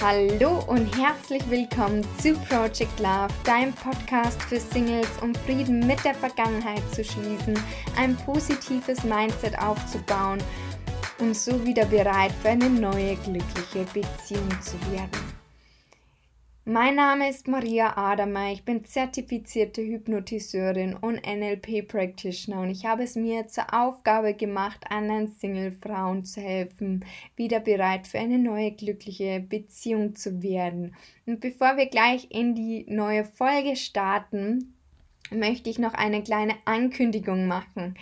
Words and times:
Hallo 0.00 0.62
und 0.68 0.96
herzlich 0.96 1.42
willkommen 1.50 2.06
zu 2.18 2.34
Project 2.48 3.00
Love, 3.00 3.34
deinem 3.42 3.72
Podcast 3.72 4.40
für 4.44 4.60
Singles, 4.60 5.08
um 5.20 5.34
Frieden 5.34 5.84
mit 5.88 6.04
der 6.04 6.14
Vergangenheit 6.14 6.82
zu 6.94 7.02
schließen, 7.02 7.58
ein 7.96 8.16
positives 8.18 9.02
Mindset 9.02 9.58
aufzubauen 9.58 10.38
und 11.18 11.36
so 11.36 11.64
wieder 11.66 11.84
bereit 11.86 12.30
für 12.40 12.50
eine 12.50 12.70
neue 12.70 13.16
glückliche 13.16 13.84
Beziehung 13.92 14.48
zu 14.62 14.80
werden. 14.92 15.27
Mein 16.70 16.96
Name 16.96 17.30
ist 17.30 17.48
Maria 17.48 17.96
Adamer, 17.96 18.52
ich 18.52 18.62
bin 18.62 18.84
zertifizierte 18.84 19.80
Hypnotiseurin 19.80 20.92
und 20.92 21.26
NLP 21.26 21.88
Practitioner 21.88 22.60
und 22.60 22.68
ich 22.68 22.84
habe 22.84 23.04
es 23.04 23.16
mir 23.16 23.46
zur 23.46 23.72
Aufgabe 23.72 24.34
gemacht, 24.34 24.84
anderen 24.90 25.28
Single-Frauen 25.28 26.26
zu 26.26 26.42
helfen, 26.42 27.06
wieder 27.36 27.60
bereit 27.60 28.06
für 28.06 28.18
eine 28.18 28.38
neue 28.38 28.72
glückliche 28.72 29.40
Beziehung 29.40 30.14
zu 30.14 30.42
werden. 30.42 30.94
Und 31.24 31.40
bevor 31.40 31.78
wir 31.78 31.86
gleich 31.86 32.26
in 32.30 32.54
die 32.54 32.84
neue 32.86 33.24
Folge 33.24 33.74
starten, 33.74 34.74
möchte 35.30 35.70
ich 35.70 35.78
noch 35.78 35.94
eine 35.94 36.22
kleine 36.22 36.54
Ankündigung 36.64 37.46
machen. 37.46 37.96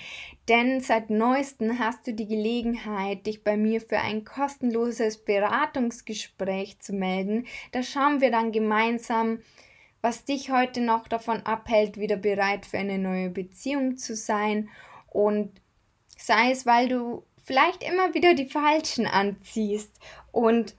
Denn 0.49 0.81
seit 0.81 1.11
neuestem 1.11 1.79
hast 1.79 2.07
du 2.07 2.13
die 2.13 2.27
Gelegenheit, 2.27 3.27
dich 3.27 3.43
bei 3.43 3.57
mir 3.57 3.81
für 3.81 3.99
ein 3.99 4.25
kostenloses 4.25 5.25
Beratungsgespräch 5.25 6.79
zu 6.79 6.93
melden. 6.93 7.47
Da 7.73 7.83
schauen 7.83 8.21
wir 8.21 8.31
dann 8.31 8.53
gemeinsam, 8.53 9.41
was 10.03 10.25
dich 10.25 10.51
heute 10.51 10.81
noch 10.81 11.09
davon 11.09 11.43
abhält, 11.43 11.99
wieder 11.99 12.17
bereit 12.17 12.65
für 12.67 12.79
eine 12.79 12.99
neue 12.99 13.31
Beziehung 13.31 13.97
zu 13.97 14.15
sein. 14.15 14.69
Und 15.09 15.61
sei 16.17 16.53
es, 16.53 16.65
weil 16.65 16.89
du 16.89 17.25
vielleicht 17.43 17.83
immer 17.83 18.15
wieder 18.15 18.35
die 18.35 18.49
Falschen 18.49 19.07
anziehst 19.07 19.99
und 20.33 20.77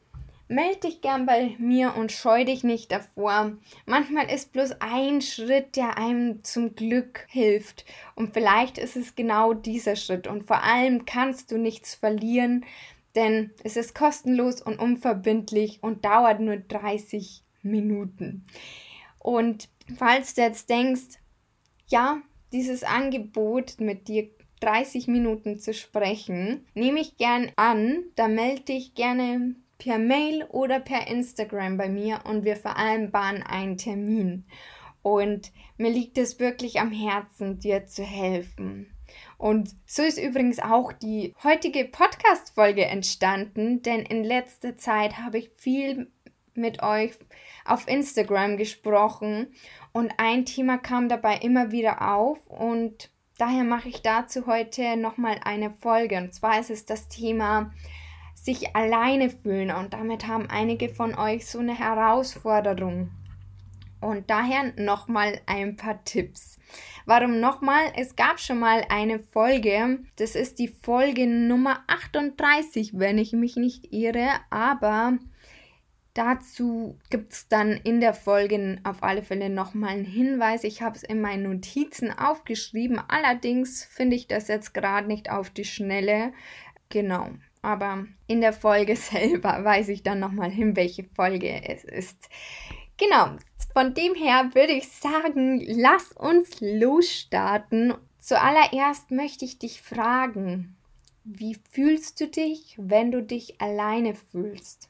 Meld 0.50 0.86
dich 0.86 1.02
gern 1.02 1.26
bei 1.26 1.56
mir 1.58 1.96
und 1.96 2.12
scheu 2.12 2.46
dich 2.46 2.64
nicht 2.64 2.92
davor. 2.92 3.58
Manchmal 3.86 4.30
ist 4.32 4.54
bloß 4.54 4.80
ein 4.80 5.22
Schritt, 5.22 5.76
der 5.76 5.98
einem 5.98 6.44
zum 6.44 6.74
Glück 6.74 7.26
hilft. 7.30 7.84
Und 8.16 8.34
vielleicht 8.34 8.78
ist 8.78 8.96
es 8.96 9.16
genau 9.16 9.54
dieser 9.54 9.98
Schritt. 9.98 10.26
Und 10.26 10.48
vor 10.48 10.64
allem 10.64 11.06
kannst 11.06 11.52
du 11.52 11.58
nichts 11.58 11.96
verlieren, 11.96 12.66
denn 13.16 13.52
es 13.64 13.76
ist 13.76 13.94
kostenlos 13.94 14.62
und 14.62 14.80
unverbindlich 14.80 15.80
und 15.82 16.06
dauert 16.06 16.40
nur 16.40 16.58
30 16.58 17.44
Minuten. 17.62 18.46
Und 19.20 19.68
falls 19.98 20.36
du 20.36 20.42
jetzt 20.42 20.70
denkst, 20.70 21.20
ja, 21.88 22.22
dieses 22.54 22.84
Angebot 22.84 23.80
mit 23.80 24.08
dir 24.08 24.30
30 24.62 25.08
Minuten 25.08 25.60
zu 25.60 25.74
sprechen, 25.74 26.66
nehme 26.74 27.00
ich 27.00 27.18
gern 27.18 27.52
an, 27.58 28.06
da 28.16 28.28
melde 28.28 28.62
dich 28.62 28.96
gerne 28.96 29.56
per 29.78 30.00
Mail 30.00 30.44
oder 30.50 30.80
per 30.80 31.08
Instagram 31.08 31.78
bei 31.78 31.90
mir 31.90 32.22
und 32.26 32.44
wir 32.44 32.56
vereinbaren 32.56 33.44
einen 33.44 33.78
Termin. 33.78 34.46
Und 35.02 35.52
mir 35.78 35.92
liegt 35.92 36.18
es 36.18 36.40
wirklich 36.40 36.80
am 36.80 36.92
Herzen, 36.92 37.60
dir 37.60 37.86
zu 37.86 38.04
helfen. 38.04 38.92
Und 39.38 39.76
so 39.86 40.04
ist 40.04 40.18
übrigens 40.18 40.60
auch 40.60 40.92
die 40.92 41.34
heutige 41.44 41.86
Podcast-Folge 41.86 42.86
entstanden, 42.86 43.82
denn 43.82 44.02
in 44.02 44.24
letzter 44.24 44.78
Zeit 44.78 45.18
habe 45.18 45.38
ich 45.38 45.52
viel 45.56 46.12
mit 46.56 46.82
euch 46.82 47.14
auf 47.64 47.88
Instagram 47.88 48.58
gesprochen 48.58 49.48
und 49.94 50.12
ein 50.18 50.46
Thema 50.46 50.78
kam 50.78 51.08
dabei 51.08 51.38
immer 51.38 51.72
wieder 51.72 52.16
auf 52.16 52.48
und 52.48 53.12
daher 53.38 53.64
mache 53.64 53.90
ich 53.90 54.02
dazu 54.02 54.48
heute 54.48 54.98
nochmal 54.98 55.40
eine 55.44 55.70
Folge. 55.72 56.18
Und 56.18 56.34
zwar 56.34 56.60
ist 56.60 56.72
es 56.72 56.86
das 56.86 57.08
Thema 57.08 57.72
sich 58.48 58.78
alleine 58.78 59.30
fühlen 59.30 59.72
und 59.72 59.94
damit 59.94 60.26
haben 60.26 60.50
einige 60.50 60.88
von 60.88 61.14
euch 61.16 61.46
so 61.46 61.60
eine 61.60 61.78
Herausforderung. 61.78 63.12
Und 64.00 64.30
daher 64.30 64.72
nochmal 64.78 65.42
ein 65.48 65.76
paar 65.76 66.02
Tipps. 66.06 66.58
Warum 67.06 67.42
nochmal? 67.42 67.92
Es 67.98 68.16
gab 68.16 68.40
schon 68.40 68.60
mal 68.60 68.86
eine 68.90 69.20
Folge, 69.20 70.00
das 70.16 70.36
ist 70.36 70.60
die 70.60 70.70
Folge 70.70 71.28
Nummer 71.28 71.84
38, 71.88 72.98
wenn 72.98 73.18
ich 73.18 73.34
mich 73.34 73.58
nicht 73.58 73.92
irre, 73.92 74.30
aber 74.50 75.18
dazu 76.14 76.98
gibt 77.10 77.34
es 77.34 77.50
dann 77.50 77.72
in 77.74 78.00
der 78.00 78.14
Folge 78.14 78.78
auf 78.86 79.04
alle 79.04 79.24
Fälle 79.24 79.50
nochmal 79.50 79.90
einen 79.90 80.06
Hinweis. 80.06 80.64
Ich 80.64 80.82
habe 80.82 80.96
es 80.96 81.04
in 81.04 81.20
meinen 81.20 81.44
Notizen 81.44 82.18
aufgeschrieben, 82.18 83.02
allerdings 83.10 83.84
finde 83.84 84.16
ich 84.16 84.28
das 84.28 84.48
jetzt 84.48 84.74
gerade 84.74 85.08
nicht 85.08 85.30
auf 85.30 85.50
die 85.50 85.66
Schnelle. 85.66 86.32
Genau 86.90 87.32
aber 87.68 88.06
in 88.28 88.40
der 88.40 88.54
Folge 88.54 88.96
selber 88.96 89.62
weiß 89.62 89.90
ich 89.90 90.02
dann 90.02 90.22
nochmal 90.22 90.50
hin, 90.50 90.78
welche 90.78 91.04
Folge 91.04 91.68
es 91.68 91.84
ist. 91.84 92.30
Genau, 92.96 93.36
von 93.74 93.94
dem 93.94 94.16
her 94.16 94.52
würde 94.54 94.72
ich 94.72 94.88
sagen, 94.88 95.62
lass 95.68 96.14
uns 96.14 96.62
losstarten. 96.62 97.94
Zuallererst 98.20 99.12
möchte 99.12 99.44
ich 99.44 99.60
dich 99.60 99.82
fragen, 99.82 100.78
wie 101.26 101.58
fühlst 101.70 102.22
du 102.22 102.28
dich, 102.28 102.76
wenn 102.80 103.12
du 103.12 103.22
dich 103.22 103.60
alleine 103.60 104.16
fühlst? 104.16 104.90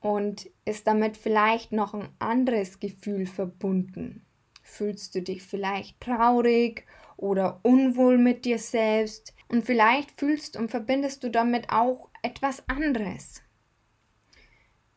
Und 0.00 0.48
ist 0.66 0.86
damit 0.86 1.16
vielleicht 1.16 1.72
noch 1.72 1.94
ein 1.94 2.10
anderes 2.18 2.80
Gefühl 2.80 3.24
verbunden? 3.24 4.26
Fühlst 4.62 5.14
du 5.14 5.22
dich 5.22 5.42
vielleicht 5.42 6.00
traurig 6.02 6.84
oder 7.18 7.60
unwohl 7.62 8.16
mit 8.16 8.46
dir 8.46 8.58
selbst? 8.58 9.34
Und 9.48 9.66
vielleicht 9.66 10.18
fühlst 10.18 10.56
und 10.56 10.70
verbindest 10.70 11.24
du 11.24 11.30
damit 11.30 11.70
auch 11.70 12.08
etwas 12.22 12.66
anderes. 12.68 13.42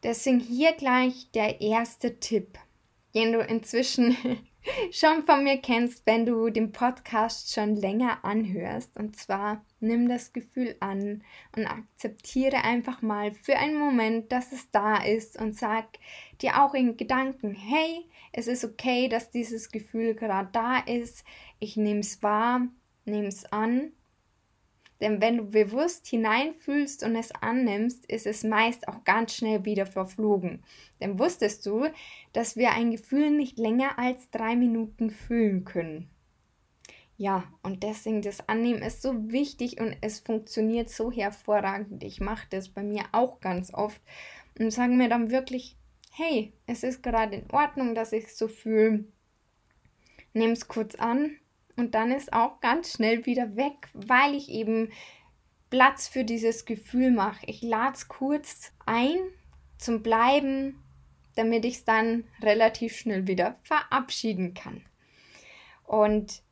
Deswegen 0.04 0.40
hier 0.40 0.74
gleich 0.74 1.30
der 1.32 1.62
erste 1.62 2.20
Tipp, 2.20 2.58
den 3.14 3.34
du 3.34 3.40
inzwischen 3.40 4.16
schon 4.92 5.24
von 5.26 5.44
mir 5.44 5.58
kennst, 5.58 6.06
wenn 6.06 6.26
du 6.26 6.50
den 6.50 6.72
Podcast 6.72 7.54
schon 7.54 7.76
länger 7.76 8.24
anhörst. 8.24 8.98
Und 8.98 9.16
zwar 9.16 9.66
nimm 9.80 10.08
das 10.08 10.34
Gefühl 10.34 10.76
an 10.80 11.24
und 11.56 11.66
akzeptiere 11.66 12.64
einfach 12.64 13.02
mal 13.02 13.32
für 13.34 13.58
einen 13.58 13.78
Moment, 13.78 14.32
dass 14.32 14.52
es 14.52 14.70
da 14.72 15.04
ist 15.04 15.40
und 15.40 15.58
sag 15.58 15.86
dir 16.42 16.62
auch 16.64 16.74
in 16.74 16.98
Gedanken, 16.98 17.54
hey, 17.54 18.06
es 18.32 18.48
ist 18.48 18.64
okay, 18.64 19.10
dass 19.10 19.32
dieses 19.32 19.72
Gefühl 19.72 20.16
gerade 20.16 20.50
da 20.52 20.80
ist. 20.80 21.24
Ich 21.60 21.78
nehme 21.78 22.00
es 22.00 22.24
wahr, 22.24 22.68
nehme 23.06 23.28
es 23.28 23.52
an 23.52 23.92
denn 25.02 25.20
wenn 25.20 25.38
du 25.38 25.46
bewusst 25.46 26.08
hineinfühlst 26.08 27.04
und 27.04 27.16
es 27.16 27.32
annimmst, 27.32 28.06
ist 28.06 28.28
es 28.28 28.44
meist 28.44 28.88
auch 28.88 29.04
ganz 29.04 29.36
schnell 29.36 29.66
wieder 29.66 29.88
verflogen. 29.88 30.64
Denn 31.02 31.18
wusstest 31.18 31.66
du, 31.66 31.88
dass 32.34 32.56
wir 32.56 32.72
ein 32.72 32.92
Gefühl 32.92 33.32
nicht 33.32 33.58
länger 33.58 33.98
als 33.98 34.30
drei 34.30 34.56
Minuten 34.56 35.10
fühlen 35.10 35.66
können? 35.66 36.10
Ja, 37.18 37.44
und 37.62 37.84
deswegen 37.84 38.22
das 38.22 38.48
Annehmen 38.48 38.82
ist 38.82 39.02
so 39.02 39.32
wichtig 39.32 39.80
und 39.80 39.96
es 40.02 40.20
funktioniert 40.20 40.90
so 40.90 41.12
hervorragend. 41.12 42.04
Ich 42.04 42.20
mache 42.20 42.48
das 42.50 42.70
bei 42.70 42.84
mir 42.84 43.04
auch 43.12 43.40
ganz 43.42 43.74
oft 43.74 44.02
und 44.60 44.72
sage 44.72 44.94
mir 44.94 45.10
dann 45.10 45.32
wirklich, 45.32 45.76
hey, 46.12 46.54
es 46.68 46.84
ist 46.84 47.04
gerade 47.04 47.38
in 47.38 47.52
Ordnung, 47.52 47.96
dass 47.96 48.12
ich 48.12 48.36
so 48.36 48.48
fühle. 48.48 49.06
Nimm 50.34 50.52
es 50.52 50.68
kurz 50.68 50.96
an 50.96 51.36
und 51.78 51.96
dann 51.96 52.12
ist 52.12 52.34
auch 52.34 52.60
ganz 52.60 52.94
schnell 52.94 53.26
wieder 53.26 53.56
weg, 53.56 53.90
weil 53.94 54.36
ich 54.36 54.50
eben 54.50 54.92
Platz 55.70 56.08
für 56.08 56.24
dieses 56.24 56.66
Gefühl 56.66 57.12
mache. 57.12 57.46
Ich 57.48 57.62
lade 57.62 57.94
es 57.96 58.08
kurz 58.08 58.74
ein 58.86 59.18
zum 59.78 60.04
Bleiben, 60.04 60.84
damit 61.36 61.66
ich 61.66 61.76
es 61.76 61.86
dann 61.86 62.26
relativ 62.42 62.96
schnell 62.96 63.28
wieder 63.28 63.56
verabschieden 63.64 64.54
kann. 64.54 64.84
Und 65.84 66.44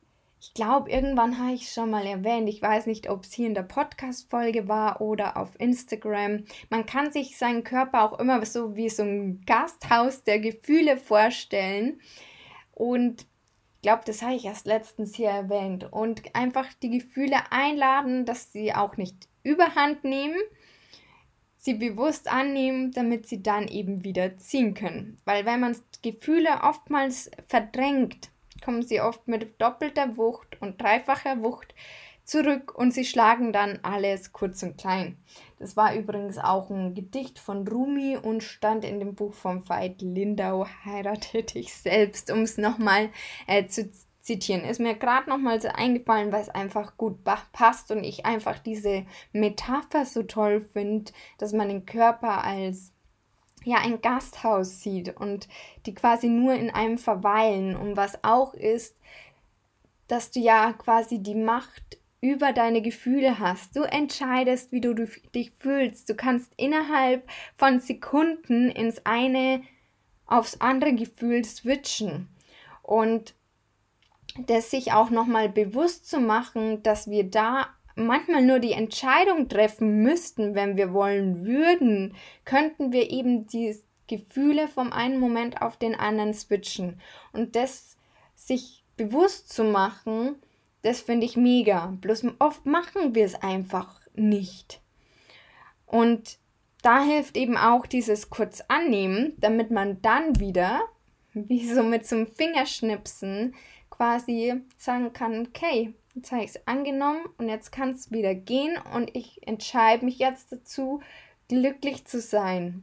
ich 0.42 0.54
glaube, 0.54 0.90
irgendwann 0.90 1.38
habe 1.38 1.52
ich 1.52 1.64
es 1.64 1.74
schon 1.74 1.90
mal 1.90 2.06
erwähnt. 2.06 2.48
Ich 2.48 2.62
weiß 2.62 2.86
nicht, 2.86 3.10
ob 3.10 3.24
es 3.24 3.32
hier 3.32 3.46
in 3.46 3.54
der 3.54 3.62
Podcast-Folge 3.62 4.68
war 4.68 5.02
oder 5.02 5.36
auf 5.36 5.50
Instagram. 5.60 6.44
Man 6.70 6.86
kann 6.86 7.12
sich 7.12 7.36
seinen 7.36 7.62
Körper 7.62 8.04
auch 8.04 8.18
immer 8.18 8.44
so 8.46 8.74
wie 8.74 8.88
so 8.88 9.02
ein 9.02 9.42
Gasthaus 9.44 10.22
der 10.22 10.40
Gefühle 10.40 10.96
vorstellen. 10.96 12.00
Und 12.72 13.26
glaube, 13.82 14.02
das 14.06 14.22
habe 14.22 14.34
ich 14.34 14.44
erst 14.44 14.66
letztens 14.66 15.14
hier 15.14 15.30
erwähnt. 15.30 15.90
Und 15.90 16.34
einfach 16.34 16.66
die 16.82 16.90
Gefühle 16.90 17.50
einladen, 17.50 18.24
dass 18.24 18.52
sie 18.52 18.74
auch 18.74 18.96
nicht 18.96 19.28
überhand 19.42 20.04
nehmen, 20.04 20.38
sie 21.56 21.74
bewusst 21.74 22.30
annehmen, 22.30 22.92
damit 22.92 23.26
sie 23.26 23.42
dann 23.42 23.68
eben 23.68 24.04
wieder 24.04 24.38
ziehen 24.38 24.74
können. 24.74 25.18
Weil 25.24 25.44
wenn 25.44 25.60
man 25.60 25.76
Gefühle 26.02 26.62
oftmals 26.62 27.30
verdrängt, 27.48 28.30
kommen 28.64 28.82
sie 28.82 29.00
oft 29.00 29.26
mit 29.28 29.60
doppelter 29.60 30.16
Wucht 30.16 30.60
und 30.60 30.80
dreifacher 30.80 31.42
Wucht 31.42 31.74
zurück 32.30 32.72
und 32.76 32.94
sie 32.94 33.04
schlagen 33.04 33.52
dann 33.52 33.80
alles 33.82 34.32
kurz 34.32 34.62
und 34.62 34.78
klein. 34.78 35.16
Das 35.58 35.76
war 35.76 35.96
übrigens 35.96 36.38
auch 36.38 36.70
ein 36.70 36.94
Gedicht 36.94 37.40
von 37.40 37.66
Rumi 37.66 38.16
und 38.16 38.44
stand 38.44 38.84
in 38.84 39.00
dem 39.00 39.16
Buch 39.16 39.34
von 39.34 39.68
Veit 39.68 40.00
Lindau, 40.00 40.64
Heirate 40.84 41.42
dich 41.42 41.74
selbst, 41.74 42.30
um 42.30 42.42
es 42.42 42.56
nochmal 42.56 43.10
äh, 43.48 43.66
zu 43.66 43.90
zitieren. 44.20 44.62
Ist 44.62 44.78
mir 44.78 44.94
gerade 44.94 45.28
nochmal 45.28 45.60
so 45.60 45.68
eingefallen, 45.68 46.30
weil 46.30 46.42
es 46.42 46.48
einfach 46.48 46.96
gut 46.96 47.24
passt 47.52 47.90
und 47.90 48.04
ich 48.04 48.24
einfach 48.24 48.60
diese 48.60 49.06
Metapher 49.32 50.06
so 50.06 50.22
toll 50.22 50.60
finde, 50.60 51.10
dass 51.38 51.52
man 51.52 51.68
den 51.68 51.84
Körper 51.84 52.44
als 52.44 52.92
ja 53.64 53.78
ein 53.78 54.00
Gasthaus 54.00 54.80
sieht 54.80 55.16
und 55.16 55.48
die 55.84 55.94
quasi 55.94 56.28
nur 56.28 56.54
in 56.54 56.70
einem 56.70 56.96
verweilen 56.96 57.76
und 57.76 57.96
was 57.96 58.22
auch 58.22 58.54
ist, 58.54 58.96
dass 60.06 60.30
du 60.30 60.40
ja 60.40 60.72
quasi 60.72 61.22
die 61.22 61.34
Macht 61.34 61.99
über 62.20 62.52
deine 62.52 62.82
Gefühle 62.82 63.38
hast. 63.38 63.76
Du 63.76 63.82
entscheidest, 63.82 64.72
wie 64.72 64.80
du 64.80 64.94
dich 64.94 65.52
fühlst. 65.58 66.08
Du 66.08 66.14
kannst 66.14 66.52
innerhalb 66.56 67.28
von 67.56 67.80
Sekunden 67.80 68.70
ins 68.70 69.04
eine 69.06 69.62
aufs 70.26 70.60
andere 70.60 70.94
Gefühl 70.94 71.44
switchen 71.44 72.28
und 72.82 73.34
das 74.46 74.70
sich 74.70 74.92
auch 74.92 75.10
nochmal 75.10 75.48
bewusst 75.48 76.08
zu 76.08 76.20
machen, 76.20 76.82
dass 76.82 77.10
wir 77.10 77.24
da 77.24 77.66
manchmal 77.96 78.42
nur 78.42 78.60
die 78.60 78.72
Entscheidung 78.72 79.48
treffen 79.48 80.02
müssten, 80.02 80.54
wenn 80.54 80.76
wir 80.76 80.92
wollen 80.92 81.44
würden, 81.44 82.14
könnten 82.44 82.92
wir 82.92 83.10
eben 83.10 83.46
die 83.46 83.76
Gefühle 84.06 84.68
vom 84.68 84.92
einen 84.92 85.18
Moment 85.18 85.62
auf 85.62 85.76
den 85.76 85.94
anderen 85.94 86.34
switchen. 86.34 87.00
Und 87.32 87.56
das 87.56 87.96
sich 88.34 88.84
bewusst 88.96 89.52
zu 89.52 89.64
machen, 89.64 90.36
das 90.82 91.00
finde 91.00 91.26
ich 91.26 91.36
mega. 91.36 91.94
Bloß 92.00 92.24
oft 92.38 92.66
machen 92.66 93.14
wir 93.14 93.24
es 93.24 93.34
einfach 93.34 94.00
nicht. 94.14 94.80
Und 95.86 96.38
da 96.82 97.02
hilft 97.04 97.36
eben 97.36 97.56
auch 97.56 97.86
dieses 97.86 98.30
kurz 98.30 98.62
annehmen, 98.68 99.34
damit 99.38 99.70
man 99.70 100.00
dann 100.02 100.40
wieder, 100.40 100.80
wie 101.34 101.68
so 101.68 101.82
mit 101.82 102.06
so 102.06 102.16
einem 102.16 102.26
Fingerschnipsen, 102.26 103.54
quasi 103.90 104.62
sagen 104.78 105.12
kann, 105.12 105.46
okay, 105.46 105.94
Jetzt 106.14 106.32
habe 106.32 106.42
ich 106.42 106.50
es 106.50 106.66
angenommen 106.66 107.24
und 107.38 107.48
jetzt 107.48 107.70
kann 107.70 107.90
es 107.90 108.10
wieder 108.10 108.34
gehen 108.34 108.76
und 108.94 109.14
ich 109.14 109.46
entscheide 109.46 110.04
mich 110.04 110.18
jetzt 110.18 110.50
dazu, 110.50 111.00
glücklich 111.48 112.04
zu 112.04 112.20
sein. 112.20 112.82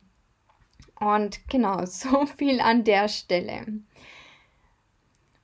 Und 0.99 1.47
genau, 1.49 1.85
so 1.85 2.25
viel 2.25 2.61
an 2.61 2.83
der 2.83 3.09
Stelle. 3.09 3.65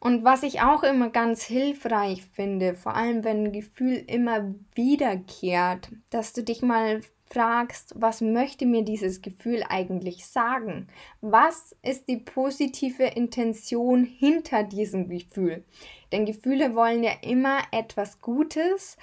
Und 0.03 0.25
was 0.25 0.43
ich 0.43 0.59
auch 0.59 0.83
immer 0.83 1.09
ganz 1.11 1.45
hilfreich 1.45 2.25
finde, 2.25 2.75
vor 2.75 2.93
allem 2.93 3.23
wenn 3.23 3.45
ein 3.45 3.51
Gefühl 3.53 4.03
immer 4.05 4.53
wiederkehrt, 4.75 5.91
dass 6.09 6.33
du 6.33 6.43
dich 6.43 6.61
mal 6.61 6.99
fragst, 7.31 7.93
was 7.95 8.19
möchte 8.19 8.65
mir 8.65 8.83
dieses 8.83 9.21
Gefühl 9.21 9.63
eigentlich 9.69 10.25
sagen? 10.25 10.89
Was 11.21 11.73
ist 11.83 12.09
die 12.09 12.17
positive 12.17 13.05
Intention 13.05 14.03
hinter 14.03 14.63
diesem 14.63 15.07
Gefühl? 15.07 15.63
Denn 16.11 16.25
Gefühle 16.25 16.75
wollen 16.75 17.01
ja 17.01 17.13
immer 17.21 17.59
etwas 17.71 18.19
Gutes 18.19 18.97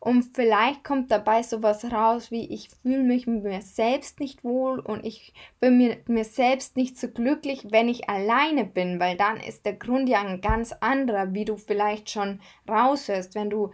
und 0.00 0.34
vielleicht 0.34 0.82
kommt 0.82 1.10
dabei 1.10 1.42
sowas 1.42 1.84
raus 1.92 2.30
wie 2.30 2.52
ich 2.52 2.70
fühle 2.82 3.02
mich 3.02 3.26
mit 3.26 3.44
mir 3.44 3.60
selbst 3.60 4.18
nicht 4.18 4.42
wohl 4.42 4.80
und 4.80 5.04
ich 5.04 5.34
bin 5.60 5.76
mir, 5.76 5.98
mir 6.06 6.24
selbst 6.24 6.76
nicht 6.76 6.98
so 6.98 7.08
glücklich, 7.08 7.66
wenn 7.70 7.88
ich 7.88 8.08
alleine 8.08 8.64
bin, 8.64 8.98
weil 8.98 9.16
dann 9.16 9.36
ist 9.38 9.66
der 9.66 9.74
Grund 9.74 10.08
ja 10.08 10.22
ein 10.22 10.40
ganz 10.40 10.72
anderer, 10.72 11.34
wie 11.34 11.44
du 11.44 11.56
vielleicht 11.56 12.10
schon 12.10 12.40
raushörst, 12.68 13.34
wenn 13.34 13.50
du 13.50 13.70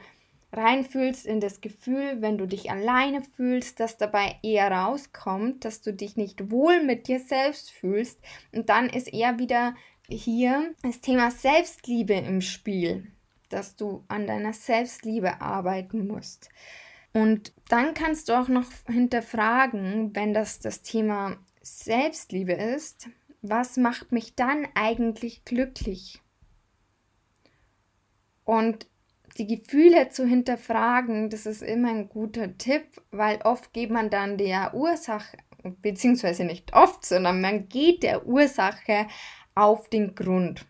reinfühlst 0.53 1.27
in 1.27 1.41
das 1.41 1.61
Gefühl, 1.61 2.23
wenn 2.23 2.39
du 2.39 2.47
dich 2.47 2.71
alleine 2.71 3.23
fühlst, 3.23 3.79
dass 3.79 3.97
dabei 3.97 4.37
eher 4.43 4.71
rauskommt, 4.71 5.65
dass 5.65 5.83
du 5.83 5.93
dich 5.93 6.17
nicht 6.17 6.51
wohl 6.51 6.83
mit 6.83 7.09
dir 7.09 7.21
selbst 7.21 7.71
fühlst. 7.71 8.21
Und 8.53 8.69
dann 8.69 8.89
ist 8.89 9.13
eher 9.13 9.39
wieder 9.39 9.75
hier 10.09 10.75
das 10.83 11.01
Thema 11.01 11.31
Selbstliebe 11.31 12.15
im 12.15 12.41
Spiel, 12.41 13.13
dass 13.49 13.77
du 13.77 14.05
an 14.09 14.27
deiner 14.27 14.53
Selbstliebe 14.53 15.41
arbeiten 15.41 16.07
musst. 16.07 16.49
Und 17.13 17.53
dann 17.69 17.95
kannst 17.95 18.29
du 18.29 18.39
auch 18.39 18.49
noch 18.49 18.67
hinterfragen, 18.87 20.15
wenn 20.15 20.35
das 20.35 20.61
das 20.61 20.83
Thema 20.83 21.39
Selbstliebe 21.63 22.53
ist, 22.53 23.09
was 23.43 23.77
macht 23.77 24.13
mich 24.13 24.35
dann 24.35 24.69
eigentlich 24.75 25.45
glücklich? 25.45 26.21
Und 28.45 28.87
die 29.39 29.47
Gefühle 29.47 30.09
zu 30.09 30.25
hinterfragen, 30.25 31.31
das 31.31 31.47
ist 31.47 31.63
immer 31.63 31.91
ein 31.91 32.09
guter 32.09 32.57
Tipp, 32.57 33.03
weil 33.11 33.39
oft 33.43 33.73
geht 33.73 33.91
man 33.91 34.11
dann 34.11 34.39
der 34.39 34.75
Ursache, 34.75 35.37
beziehungsweise 35.63 36.45
nicht 36.45 36.73
oft, 36.75 37.05
sondern 37.05 37.41
man 37.41 37.69
geht 37.69 38.03
der 38.03 38.27
Ursache 38.27 39.07
auf 39.55 39.89
den 39.89 40.15
Grund. 40.15 40.65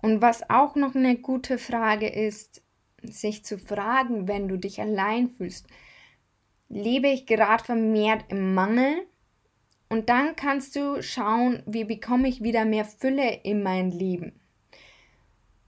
Und 0.00 0.22
was 0.22 0.48
auch 0.48 0.76
noch 0.76 0.94
eine 0.94 1.16
gute 1.16 1.58
Frage 1.58 2.08
ist, 2.08 2.62
sich 3.02 3.44
zu 3.44 3.58
fragen, 3.58 4.28
wenn 4.28 4.48
du 4.48 4.56
dich 4.56 4.80
allein 4.80 5.28
fühlst, 5.28 5.66
lebe 6.68 7.08
ich 7.08 7.26
gerade 7.26 7.64
vermehrt 7.64 8.24
im 8.28 8.54
Mangel? 8.54 9.06
Und 9.88 10.08
dann 10.10 10.36
kannst 10.36 10.76
du 10.76 11.02
schauen, 11.02 11.62
wie 11.66 11.84
bekomme 11.84 12.28
ich 12.28 12.42
wieder 12.42 12.64
mehr 12.64 12.84
Fülle 12.84 13.40
in 13.42 13.62
mein 13.62 13.90
Leben. 13.90 14.38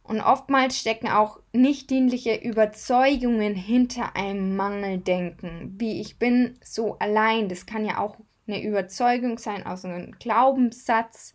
Und 0.02 0.20
oftmals 0.20 0.78
stecken 0.78 1.08
auch 1.08 1.38
nicht 1.52 1.88
dienliche 1.88 2.34
Überzeugungen 2.34 3.54
hinter 3.54 4.16
einem 4.16 4.56
Mangeldenken, 4.56 5.76
wie 5.78 6.00
ich 6.00 6.18
bin 6.18 6.58
so 6.64 6.98
allein. 6.98 7.48
Das 7.48 7.64
kann 7.64 7.84
ja 7.84 7.98
auch 7.98 8.16
eine 8.48 8.62
Überzeugung 8.62 9.38
sein 9.38 9.64
aus 9.64 9.84
einem 9.84 10.12
Glaubenssatz, 10.18 11.34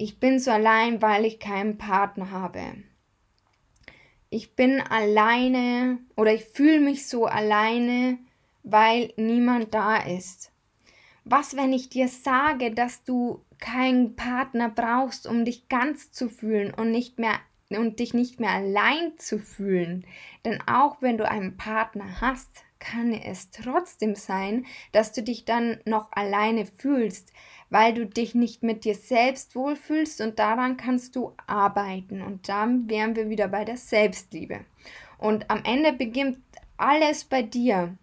ich 0.00 0.18
bin 0.18 0.38
so 0.38 0.50
allein, 0.50 1.02
weil 1.02 1.26
ich 1.26 1.38
keinen 1.38 1.76
Partner 1.76 2.30
habe. 2.30 2.62
Ich 4.30 4.56
bin 4.56 4.80
alleine 4.80 5.98
oder 6.16 6.32
ich 6.32 6.44
fühle 6.44 6.80
mich 6.80 7.06
so 7.06 7.26
alleine, 7.26 8.18
weil 8.62 9.12
niemand 9.16 9.74
da 9.74 9.98
ist. 9.98 10.52
Was, 11.24 11.54
wenn 11.54 11.74
ich 11.74 11.90
dir 11.90 12.08
sage, 12.08 12.70
dass 12.72 13.04
du 13.04 13.44
keinen 13.58 14.16
Partner 14.16 14.70
brauchst, 14.70 15.26
um 15.26 15.44
dich 15.44 15.68
ganz 15.68 16.10
zu 16.12 16.30
fühlen 16.30 16.72
und 16.72 16.90
nicht 16.90 17.18
mehr 17.18 17.38
und 17.68 18.00
dich 18.00 18.14
nicht 18.14 18.40
mehr 18.40 18.52
allein 18.52 19.18
zu 19.18 19.38
fühlen? 19.38 20.06
Denn 20.46 20.62
auch 20.66 21.02
wenn 21.02 21.18
du 21.18 21.28
einen 21.28 21.58
Partner 21.58 22.22
hast, 22.22 22.64
kann 22.80 23.12
es 23.12 23.50
trotzdem 23.50 24.16
sein, 24.16 24.66
dass 24.90 25.12
du 25.12 25.22
dich 25.22 25.44
dann 25.44 25.78
noch 25.84 26.10
alleine 26.10 26.66
fühlst, 26.66 27.32
weil 27.68 27.94
du 27.94 28.06
dich 28.06 28.34
nicht 28.34 28.64
mit 28.64 28.84
dir 28.84 28.96
selbst 28.96 29.54
wohlfühlst 29.54 30.20
und 30.20 30.38
daran 30.40 30.76
kannst 30.76 31.14
du 31.14 31.34
arbeiten. 31.46 32.22
Und 32.22 32.48
dann 32.48 32.90
wären 32.90 33.14
wir 33.14 33.30
wieder 33.30 33.46
bei 33.46 33.64
der 33.64 33.76
Selbstliebe. 33.76 34.64
Und 35.18 35.50
am 35.50 35.62
Ende 35.64 35.92
beginnt 35.92 36.38
alles 36.76 37.24
bei 37.24 37.42
dir 37.42 37.96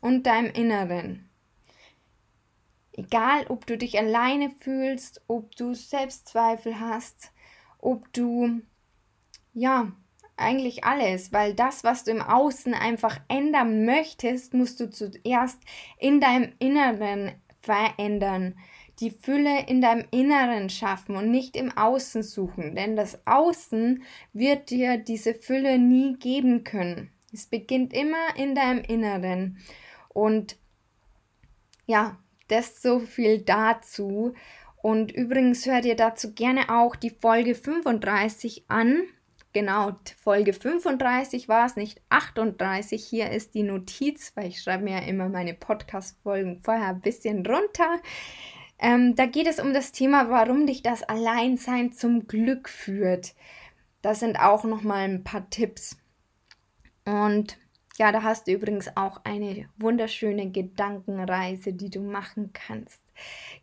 und 0.00 0.26
deinem 0.26 0.50
Inneren. 0.50 1.28
Egal, 2.94 3.46
ob 3.48 3.66
du 3.66 3.78
dich 3.78 3.98
alleine 3.98 4.50
fühlst, 4.50 5.22
ob 5.26 5.54
du 5.56 5.74
Selbstzweifel 5.74 6.78
hast, 6.80 7.32
ob 7.78 8.12
du, 8.12 8.60
ja, 9.54 9.92
eigentlich 10.36 10.84
alles, 10.84 11.32
weil 11.32 11.54
das, 11.54 11.84
was 11.84 12.04
du 12.04 12.10
im 12.10 12.22
Außen 12.22 12.74
einfach 12.74 13.20
ändern 13.28 13.84
möchtest, 13.84 14.54
musst 14.54 14.80
du 14.80 14.90
zuerst 14.90 15.58
in 15.98 16.20
deinem 16.20 16.52
Inneren 16.58 17.32
verändern 17.60 18.54
die 19.02 19.10
Fülle 19.10 19.66
in 19.66 19.80
deinem 19.80 20.06
Inneren 20.12 20.70
schaffen 20.70 21.16
und 21.16 21.30
nicht 21.30 21.56
im 21.56 21.76
Außen 21.76 22.22
suchen, 22.22 22.76
denn 22.76 22.94
das 22.94 23.26
Außen 23.26 24.04
wird 24.32 24.70
dir 24.70 24.96
diese 24.96 25.34
Fülle 25.34 25.78
nie 25.78 26.16
geben 26.18 26.62
können. 26.62 27.10
Es 27.32 27.46
beginnt 27.46 27.92
immer 27.92 28.36
in 28.36 28.54
deinem 28.54 28.80
Inneren. 28.84 29.58
Und 30.08 30.56
ja, 31.86 32.18
das 32.48 32.80
so 32.80 33.00
viel 33.00 33.40
dazu. 33.40 34.34
Und 34.82 35.10
übrigens 35.10 35.66
hört 35.66 35.84
ihr 35.84 35.96
dazu 35.96 36.34
gerne 36.34 36.68
auch 36.68 36.94
die 36.94 37.10
Folge 37.10 37.54
35 37.54 38.66
an. 38.68 39.02
Genau, 39.54 39.92
Folge 40.16 40.54
35 40.54 41.46
war 41.46 41.66
es, 41.66 41.76
nicht 41.76 42.00
38. 42.08 43.04
Hier 43.04 43.30
ist 43.30 43.54
die 43.54 43.62
Notiz, 43.62 44.32
weil 44.34 44.46
ich 44.48 44.62
schreibe 44.62 44.84
mir 44.84 45.00
ja 45.00 45.06
immer 45.06 45.28
meine 45.28 45.52
Podcast-Folgen 45.52 46.60
vorher 46.60 46.88
ein 46.88 47.02
bisschen 47.02 47.44
runter. 47.44 48.00
Ähm, 48.78 49.14
da 49.14 49.26
geht 49.26 49.46
es 49.46 49.60
um 49.60 49.74
das 49.74 49.92
Thema, 49.92 50.30
warum 50.30 50.66
dich 50.66 50.82
das 50.82 51.02
Alleinsein 51.02 51.92
zum 51.92 52.26
Glück 52.26 52.70
führt. 52.70 53.34
Das 54.00 54.20
sind 54.20 54.36
auch 54.40 54.64
nochmal 54.64 55.04
ein 55.04 55.22
paar 55.22 55.48
Tipps. 55.50 55.98
Und 57.04 57.58
ja, 57.98 58.10
da 58.10 58.22
hast 58.22 58.46
du 58.46 58.52
übrigens 58.52 58.96
auch 58.96 59.20
eine 59.24 59.68
wunderschöne 59.76 60.50
Gedankenreise, 60.50 61.74
die 61.74 61.90
du 61.90 62.00
machen 62.00 62.54
kannst. 62.54 63.02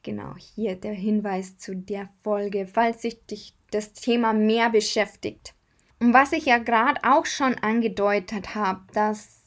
Genau, 0.03 0.35
hier 0.37 0.75
der 0.75 0.93
Hinweis 0.93 1.57
zu 1.57 1.75
der 1.75 2.09
Folge, 2.21 2.67
falls 2.67 3.01
sich 3.01 3.25
dich 3.25 3.55
das 3.71 3.93
Thema 3.93 4.33
mehr 4.33 4.69
beschäftigt. 4.69 5.55
Und 5.99 6.13
was 6.13 6.31
ich 6.31 6.45
ja 6.45 6.57
gerade 6.59 7.01
auch 7.03 7.25
schon 7.25 7.55
angedeutet 7.55 8.55
habe, 8.55 8.81
dass 8.93 9.39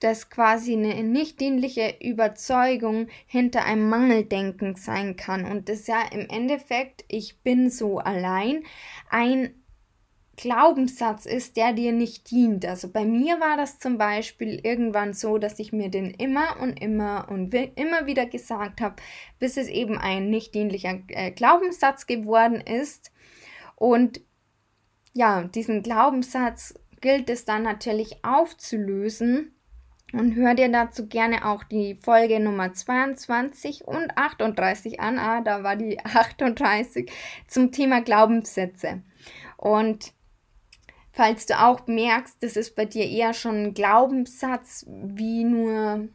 das 0.00 0.28
quasi 0.28 0.74
eine 0.74 1.02
nicht 1.02 1.40
dienliche 1.40 1.94
Überzeugung 2.02 3.08
hinter 3.26 3.64
einem 3.64 3.88
Mangeldenken 3.88 4.74
sein 4.74 5.16
kann 5.16 5.46
und 5.46 5.68
das 5.68 5.86
ja 5.86 6.02
im 6.12 6.28
Endeffekt, 6.28 7.04
ich 7.08 7.40
bin 7.42 7.70
so 7.70 7.98
allein, 7.98 8.62
ein 9.08 9.54
Glaubenssatz 10.36 11.24
ist, 11.24 11.56
der 11.56 11.72
dir 11.72 11.92
nicht 11.92 12.30
dient. 12.30 12.66
Also 12.66 12.88
bei 12.90 13.06
mir 13.06 13.40
war 13.40 13.56
das 13.56 13.78
zum 13.78 13.96
Beispiel 13.96 14.60
irgendwann 14.62 15.14
so, 15.14 15.38
dass 15.38 15.58
ich 15.58 15.72
mir 15.72 15.88
den 15.88 16.10
immer 16.10 16.60
und 16.60 16.74
immer 16.80 17.28
und 17.30 17.54
immer 17.54 18.06
wieder 18.06 18.26
gesagt 18.26 18.82
habe, 18.82 18.96
bis 19.38 19.56
es 19.56 19.68
eben 19.68 19.96
ein 19.96 20.28
nicht 20.28 20.54
dienlicher 20.54 21.00
äh, 21.08 21.30
Glaubenssatz 21.30 22.06
geworden 22.06 22.60
ist. 22.60 23.12
Und 23.76 24.20
ja, 25.16 25.44
diesen 25.44 25.82
Glaubenssatz 25.82 26.74
gilt 27.00 27.30
es 27.30 27.46
dann 27.46 27.62
natürlich 27.62 28.22
aufzulösen. 28.22 29.52
Und 30.12 30.36
hör 30.36 30.54
dir 30.54 30.70
dazu 30.70 31.08
gerne 31.08 31.44
auch 31.46 31.64
die 31.64 31.96
Folge 31.96 32.38
Nummer 32.38 32.72
22 32.72 33.86
und 33.86 34.16
38 34.16 35.00
an. 35.00 35.18
Ah, 35.18 35.40
da 35.40 35.62
war 35.64 35.74
die 35.74 35.98
38 36.04 37.10
zum 37.48 37.72
Thema 37.72 38.02
Glaubenssätze. 38.02 39.02
Und 39.56 40.12
falls 41.12 41.46
du 41.46 41.58
auch 41.58 41.86
merkst, 41.86 42.36
das 42.42 42.56
ist 42.56 42.76
bei 42.76 42.84
dir 42.84 43.08
eher 43.08 43.32
schon 43.32 43.64
ein 43.64 43.74
Glaubenssatz, 43.74 44.86
wie 44.88 45.44
nur, 45.44 46.08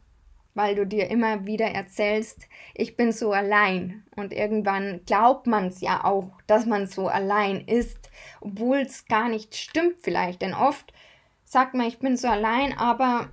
weil 0.54 0.76
du 0.76 0.86
dir 0.86 1.10
immer 1.10 1.46
wieder 1.46 1.68
erzählst, 1.68 2.48
ich 2.74 2.96
bin 2.96 3.12
so 3.12 3.32
allein. 3.32 4.04
Und 4.16 4.34
irgendwann 4.34 5.02
glaubt 5.06 5.48
man 5.48 5.68
es 5.68 5.82
ja 5.82 6.04
auch, 6.04 6.32
dass 6.48 6.66
man 6.66 6.88
so 6.88 7.08
allein 7.08 7.62
ist, 7.62 8.10
obwohl 8.42 8.80
es 8.80 9.06
gar 9.06 9.30
nicht 9.30 9.56
stimmt 9.56 9.98
vielleicht. 10.02 10.42
Denn 10.42 10.54
oft 10.54 10.94
sagt 11.46 11.74
man, 11.74 11.88
ich 11.88 12.00
bin 12.00 12.18
so 12.18 12.28
allein, 12.28 12.78
aber 12.78 13.30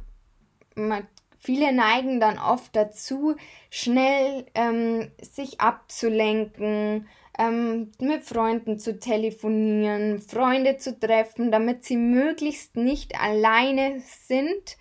man, 0.74 1.06
viele 1.38 1.72
neigen 1.72 2.20
dann 2.20 2.38
oft 2.38 2.74
dazu, 2.74 3.36
schnell 3.70 4.46
ähm, 4.54 5.10
sich 5.20 5.60
abzulenken, 5.60 7.08
ähm, 7.38 7.92
mit 8.00 8.24
Freunden 8.24 8.78
zu 8.78 8.98
telefonieren, 8.98 10.20
Freunde 10.20 10.76
zu 10.76 10.98
treffen, 10.98 11.52
damit 11.52 11.84
sie 11.84 11.96
möglichst 11.96 12.76
nicht 12.76 13.20
alleine 13.20 14.00
sind 14.26 14.76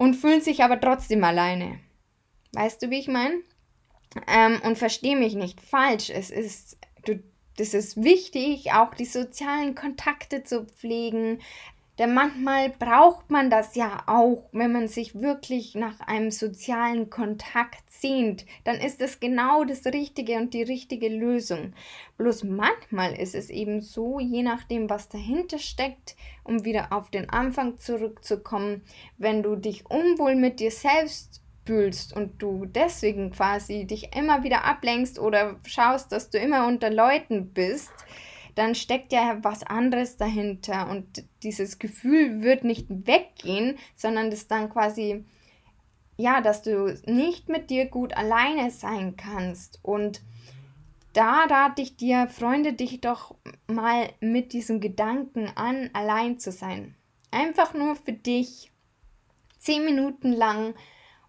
und 0.00 0.14
fühlen 0.14 0.40
sich 0.40 0.64
aber 0.64 0.80
trotzdem 0.80 1.22
alleine. 1.24 1.78
Weißt 2.52 2.80
du, 2.80 2.88
wie 2.88 3.00
ich 3.00 3.06
meine? 3.06 3.34
Ähm, 4.26 4.58
und 4.64 4.78
verstehe 4.78 5.14
mich 5.14 5.34
nicht 5.34 5.60
falsch. 5.60 6.08
Es 6.08 6.30
ist, 6.30 6.78
du, 7.04 7.22
das 7.58 7.74
ist 7.74 8.02
wichtig, 8.02 8.72
auch 8.72 8.94
die 8.94 9.04
sozialen 9.04 9.74
Kontakte 9.74 10.42
zu 10.42 10.64
pflegen, 10.64 11.40
denn 12.00 12.14
manchmal 12.14 12.70
braucht 12.70 13.30
man 13.30 13.50
das 13.50 13.74
ja 13.74 14.02
auch, 14.06 14.48
wenn 14.52 14.72
man 14.72 14.88
sich 14.88 15.20
wirklich 15.20 15.74
nach 15.74 16.00
einem 16.00 16.30
sozialen 16.30 17.10
Kontakt 17.10 17.90
sehnt. 17.90 18.46
Dann 18.64 18.76
ist 18.76 19.02
es 19.02 19.20
genau 19.20 19.64
das 19.64 19.84
Richtige 19.84 20.36
und 20.38 20.54
die 20.54 20.62
richtige 20.62 21.08
Lösung. 21.08 21.74
Bloß 22.16 22.44
manchmal 22.44 23.12
ist 23.12 23.34
es 23.34 23.50
eben 23.50 23.82
so, 23.82 24.18
je 24.18 24.42
nachdem, 24.42 24.88
was 24.88 25.10
dahinter 25.10 25.58
steckt, 25.58 26.16
um 26.50 26.64
wieder 26.64 26.92
auf 26.92 27.10
den 27.10 27.30
Anfang 27.30 27.78
zurückzukommen, 27.78 28.82
wenn 29.18 29.42
du 29.42 29.54
dich 29.54 29.88
unwohl 29.88 30.34
mit 30.34 30.58
dir 30.58 30.72
selbst 30.72 31.40
fühlst 31.64 32.14
und 32.16 32.42
du 32.42 32.66
deswegen 32.66 33.30
quasi 33.30 33.86
dich 33.86 34.16
immer 34.16 34.42
wieder 34.42 34.64
ablenkst 34.64 35.20
oder 35.20 35.60
schaust, 35.64 36.10
dass 36.10 36.28
du 36.30 36.38
immer 36.38 36.66
unter 36.66 36.90
Leuten 36.90 37.52
bist, 37.52 37.92
dann 38.56 38.74
steckt 38.74 39.12
ja 39.12 39.38
was 39.42 39.62
anderes 39.62 40.16
dahinter. 40.16 40.90
Und 40.90 41.24
dieses 41.44 41.78
Gefühl 41.78 42.42
wird 42.42 42.64
nicht 42.64 42.86
weggehen, 42.88 43.78
sondern 43.94 44.30
das 44.30 44.48
dann 44.48 44.68
quasi, 44.68 45.24
ja, 46.16 46.40
dass 46.40 46.62
du 46.62 46.98
nicht 47.06 47.48
mit 47.48 47.70
dir 47.70 47.86
gut 47.86 48.16
alleine 48.16 48.72
sein 48.72 49.16
kannst. 49.16 49.78
Und 49.82 50.22
da 51.12 51.44
rate 51.44 51.82
ich 51.82 51.96
dir, 51.96 52.28
freunde 52.28 52.72
dich 52.72 53.00
doch 53.00 53.34
mal 53.66 54.10
mit 54.20 54.52
diesem 54.52 54.80
Gedanken 54.80 55.48
an, 55.56 55.90
allein 55.92 56.38
zu 56.38 56.52
sein. 56.52 56.94
Einfach 57.30 57.74
nur 57.74 57.96
für 57.96 58.12
dich. 58.12 58.70
Zehn 59.58 59.84
Minuten 59.84 60.32
lang, 60.32 60.74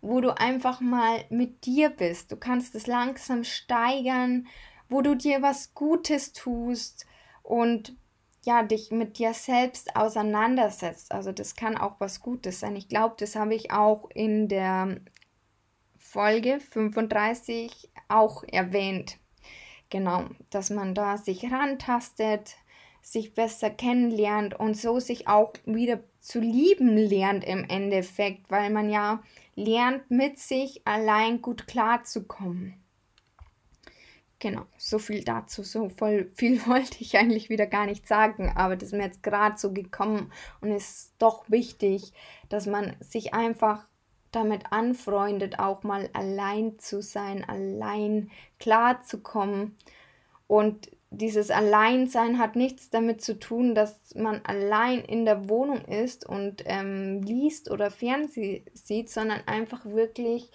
wo 0.02 0.22
du 0.22 0.38
einfach 0.38 0.82
mal 0.82 1.26
mit 1.30 1.66
dir 1.66 1.90
bist. 1.90 2.32
Du 2.32 2.38
kannst 2.38 2.76
es 2.76 2.88
langsam 2.88 3.44
steigern, 3.44 4.48
wo 4.90 5.02
du 5.02 5.16
dir 5.16 5.42
was 5.42 5.74
Gutes 5.74 6.34
tust, 6.34 7.06
und 7.52 7.96
ja, 8.44 8.64
dich 8.64 8.92
mit 8.92 9.20
dir 9.20 9.34
selbst 9.34 9.96
auseinandersetzt. 9.96 11.12
Also 11.12 11.32
das 11.32 11.56
kann 11.56 11.78
auch 11.78 11.96
was 12.00 12.22
Gutes 12.22 12.60
sein. 12.60 12.76
Ich 12.76 12.88
glaube, 12.88 13.16
das 13.20 13.36
habe 13.36 13.54
ich 13.54 13.72
auch 13.72 14.10
in 14.10 14.48
der 14.48 15.02
Folge 15.98 16.60
35 16.60 17.92
auch 18.08 18.44
erwähnt. 18.44 19.18
Genau, 19.92 20.24
dass 20.50 20.70
man 20.70 20.96
da 20.96 21.18
sich 21.18 21.52
rantastet, 21.52 22.56
sich 23.02 23.34
besser 23.34 23.70
kennenlernt 23.70 24.58
und 24.58 24.78
so 24.78 25.00
sich 25.00 25.28
auch 25.28 25.54
wieder 25.66 26.00
zu 26.22 26.40
lieben 26.40 26.96
lernt 26.96 27.44
im 27.44 27.66
Endeffekt, 27.66 28.50
weil 28.50 28.70
man 28.70 28.90
ja 28.90 29.22
lernt, 29.56 30.10
mit 30.10 30.40
sich 30.40 30.82
allein 30.88 31.42
gut 31.42 31.68
klarzukommen. 31.68 32.82
Genau, 34.40 34.66
so 34.78 34.98
viel 34.98 35.26
dazu. 35.26 35.62
So 35.62 35.90
voll 35.90 36.32
viel 36.36 36.66
wollte 36.68 37.02
ich 37.02 37.18
eigentlich 37.18 37.50
wieder 37.50 37.68
gar 37.68 37.86
nicht 37.86 38.08
sagen, 38.08 38.50
aber 38.56 38.78
das 38.78 38.88
ist 38.90 38.98
mir 38.98 39.04
jetzt 39.04 39.24
gerade 39.24 39.58
so 39.58 39.74
gekommen 39.74 40.32
und 40.62 40.72
ist 40.72 41.16
doch 41.20 41.50
wichtig, 41.50 42.14
dass 42.48 42.66
man 42.66 42.96
sich 43.02 43.34
einfach 43.34 43.86
damit 44.32 44.72
anfreundet, 44.72 45.60
auch 45.60 45.84
mal 45.84 46.10
allein 46.14 46.80
zu 46.80 47.02
sein, 47.02 47.44
allein 47.48 48.32
klar 48.60 49.02
zu 49.02 49.20
kommen. 49.20 49.78
Und 50.48 50.92
dieses 51.12 51.52
Alleinsein 51.52 52.40
hat 52.40 52.56
nichts 52.56 52.90
damit 52.90 53.22
zu 53.22 53.38
tun, 53.38 53.76
dass 53.76 54.16
man 54.16 54.42
allein 54.46 55.00
in 55.00 55.26
der 55.26 55.50
Wohnung 55.50 55.84
ist 55.86 56.26
und 56.26 56.64
ähm, 56.66 57.22
liest 57.22 57.70
oder 57.70 57.92
Fernsehen 57.92 58.64
sieht, 58.74 59.10
sondern 59.10 59.42
einfach 59.46 59.86
wirklich 59.86 60.50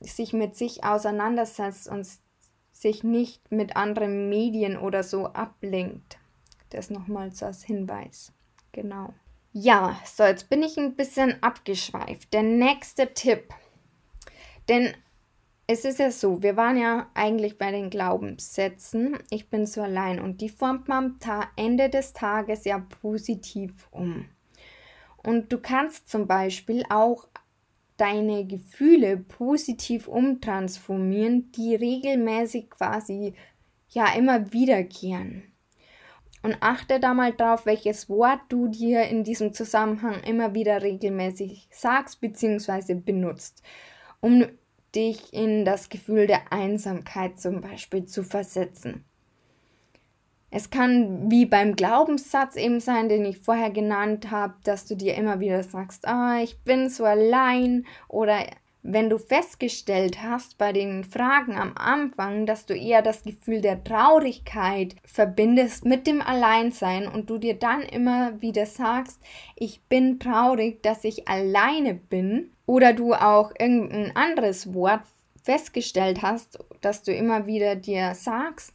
sich 0.00 0.34
mit 0.34 0.54
sich 0.54 0.84
auseinandersetzt 0.84 1.88
und 1.88 2.06
sich 2.72 3.04
nicht 3.04 3.50
mit 3.50 3.76
anderen 3.76 4.28
Medien 4.28 4.76
oder 4.76 5.02
so 5.02 5.28
ablenkt. 5.28 6.18
Das 6.70 6.90
nochmals 6.90 7.42
als 7.42 7.64
Hinweis. 7.64 8.32
Genau. 8.72 9.14
Ja, 9.58 9.98
so, 10.04 10.22
jetzt 10.22 10.50
bin 10.50 10.62
ich 10.62 10.76
ein 10.76 10.96
bisschen 10.96 11.42
abgeschweift. 11.42 12.30
Der 12.34 12.42
nächste 12.42 13.14
Tipp. 13.14 13.54
Denn 14.68 14.92
es 15.66 15.86
ist 15.86 15.98
ja 15.98 16.10
so, 16.10 16.42
wir 16.42 16.58
waren 16.58 16.76
ja 16.76 17.10
eigentlich 17.14 17.56
bei 17.56 17.70
den 17.70 17.88
Glaubenssätzen, 17.88 19.18
ich 19.30 19.48
bin 19.48 19.64
so 19.64 19.80
allein 19.80 20.20
und 20.20 20.42
die 20.42 20.50
formt 20.50 20.88
man 20.88 21.18
am 21.26 21.44
Ende 21.56 21.88
des 21.88 22.12
Tages 22.12 22.66
ja 22.66 22.80
positiv 23.00 23.88
um. 23.92 24.28
Und 25.16 25.50
du 25.50 25.56
kannst 25.56 26.10
zum 26.10 26.26
Beispiel 26.26 26.84
auch 26.90 27.26
deine 27.96 28.46
Gefühle 28.46 29.16
positiv 29.16 30.06
umtransformieren, 30.06 31.50
die 31.52 31.74
regelmäßig 31.74 32.68
quasi 32.68 33.32
ja 33.88 34.14
immer 34.14 34.52
wiederkehren. 34.52 35.44
Und 36.46 36.58
achte 36.60 37.00
da 37.00 37.12
mal 37.12 37.32
drauf, 37.32 37.66
welches 37.66 38.08
Wort 38.08 38.38
du 38.50 38.68
dir 38.68 39.02
in 39.02 39.24
diesem 39.24 39.52
Zusammenhang 39.52 40.22
immer 40.22 40.54
wieder 40.54 40.80
regelmäßig 40.80 41.66
sagst 41.72 42.20
bzw. 42.20 42.94
benutzt, 42.94 43.64
um 44.20 44.46
dich 44.94 45.32
in 45.32 45.64
das 45.64 45.88
Gefühl 45.88 46.28
der 46.28 46.52
Einsamkeit 46.52 47.40
zum 47.40 47.62
Beispiel 47.62 48.04
zu 48.04 48.22
versetzen. 48.22 49.04
Es 50.52 50.70
kann 50.70 51.32
wie 51.32 51.46
beim 51.46 51.74
Glaubenssatz 51.74 52.54
eben 52.54 52.78
sein, 52.78 53.08
den 53.08 53.24
ich 53.24 53.38
vorher 53.38 53.70
genannt 53.70 54.30
habe, 54.30 54.54
dass 54.62 54.86
du 54.86 54.94
dir 54.94 55.16
immer 55.16 55.40
wieder 55.40 55.64
sagst, 55.64 56.06
ah, 56.06 56.38
ich 56.40 56.62
bin 56.62 56.88
so 56.88 57.04
allein 57.06 57.86
oder 58.06 58.46
wenn 58.88 59.10
du 59.10 59.18
festgestellt 59.18 60.22
hast 60.22 60.58
bei 60.58 60.72
den 60.72 61.02
Fragen 61.02 61.58
am 61.58 61.72
Anfang, 61.76 62.46
dass 62.46 62.66
du 62.66 62.74
eher 62.74 63.02
das 63.02 63.24
Gefühl 63.24 63.60
der 63.60 63.82
Traurigkeit 63.82 64.94
verbindest 65.04 65.84
mit 65.84 66.06
dem 66.06 66.22
Alleinsein 66.22 67.08
und 67.08 67.28
du 67.28 67.38
dir 67.38 67.54
dann 67.54 67.82
immer 67.82 68.40
wieder 68.40 68.64
sagst, 68.64 69.20
ich 69.56 69.80
bin 69.88 70.20
traurig, 70.20 70.82
dass 70.82 71.04
ich 71.04 71.26
alleine 71.26 71.94
bin, 71.94 72.52
oder 72.66 72.92
du 72.92 73.14
auch 73.14 73.52
irgendein 73.58 74.14
anderes 74.16 74.74
Wort 74.74 75.02
festgestellt 75.42 76.22
hast, 76.22 76.58
dass 76.80 77.02
du 77.02 77.12
immer 77.12 77.46
wieder 77.46 77.76
dir 77.76 78.14
sagst, 78.14 78.72